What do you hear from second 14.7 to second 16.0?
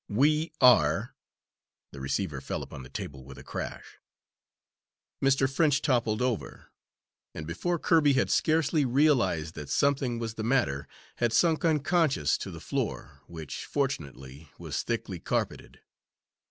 thickly carpeted.